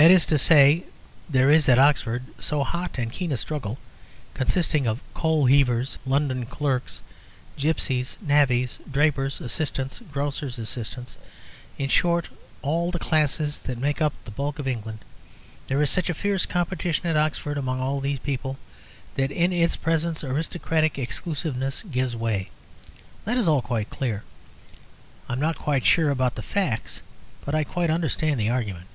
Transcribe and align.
That 0.00 0.12
is 0.12 0.24
to 0.26 0.38
say, 0.38 0.84
there 1.28 1.50
is 1.50 1.68
at 1.68 1.76
Oxford 1.76 2.22
so 2.38 2.62
hot 2.62 2.98
and 2.98 3.10
keen 3.10 3.32
a 3.32 3.36
struggle, 3.36 3.78
consisting 4.32 4.86
of 4.86 5.00
coal 5.12 5.46
heavers, 5.46 5.98
London 6.06 6.46
clerks, 6.46 7.02
gypsies, 7.58 8.16
navvies, 8.22 8.78
drapers' 8.88 9.40
assistants, 9.40 9.98
grocers' 10.12 10.56
assistants 10.56 11.18
in 11.78 11.88
short, 11.88 12.28
all 12.62 12.92
the 12.92 13.00
classes 13.00 13.58
that 13.64 13.76
make 13.76 14.00
up 14.00 14.12
the 14.24 14.30
bulk 14.30 14.60
of 14.60 14.68
England 14.68 15.00
there 15.66 15.82
is 15.82 15.90
such 15.90 16.08
a 16.08 16.14
fierce 16.14 16.46
competition 16.46 17.08
at 17.08 17.16
Oxford 17.16 17.58
among 17.58 17.80
all 17.80 17.98
these 17.98 18.20
people 18.20 18.56
that 19.16 19.32
in 19.32 19.52
its 19.52 19.74
presence 19.74 20.22
aristocratic 20.22 20.96
exclusiveness 20.96 21.82
gives 21.82 22.14
way. 22.14 22.50
That 23.24 23.36
is 23.36 23.48
all 23.48 23.62
quite 23.62 23.90
clear. 23.90 24.22
I 25.28 25.32
am 25.32 25.40
not 25.40 25.58
quite 25.58 25.84
sure 25.84 26.10
about 26.10 26.36
the 26.36 26.42
facts, 26.42 27.02
but 27.44 27.52
I 27.52 27.64
quite 27.64 27.90
understand 27.90 28.38
the 28.38 28.48
argument. 28.48 28.86